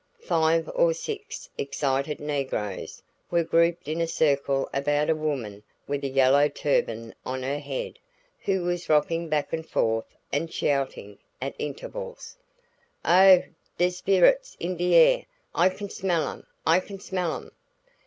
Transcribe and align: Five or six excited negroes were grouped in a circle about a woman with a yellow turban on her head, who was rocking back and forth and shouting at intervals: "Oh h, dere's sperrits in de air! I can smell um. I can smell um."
Five 0.25 0.67
or 0.73 0.95
six 0.95 1.47
excited 1.59 2.19
negroes 2.19 3.03
were 3.29 3.43
grouped 3.43 3.87
in 3.87 4.01
a 4.01 4.07
circle 4.07 4.67
about 4.73 5.11
a 5.11 5.15
woman 5.15 5.61
with 5.87 6.03
a 6.03 6.07
yellow 6.09 6.47
turban 6.49 7.13
on 7.23 7.43
her 7.43 7.59
head, 7.59 7.99
who 8.39 8.63
was 8.63 8.89
rocking 8.89 9.29
back 9.29 9.53
and 9.53 9.63
forth 9.63 10.17
and 10.33 10.51
shouting 10.51 11.19
at 11.39 11.53
intervals: 11.59 12.35
"Oh 13.05 13.11
h, 13.43 13.51
dere's 13.77 13.97
sperrits 14.01 14.57
in 14.59 14.75
de 14.75 14.95
air! 14.95 15.25
I 15.53 15.69
can 15.69 15.87
smell 15.87 16.23
um. 16.23 16.47
I 16.65 16.79
can 16.79 16.99
smell 16.99 17.33
um." 17.33 17.51